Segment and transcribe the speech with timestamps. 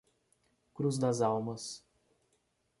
[0.73, 1.85] Cruz Das Almas